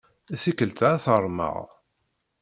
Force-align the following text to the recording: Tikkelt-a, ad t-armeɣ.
Tikkelt-a, 0.41 0.87
ad 0.93 1.01
t-armeɣ. 1.03 1.55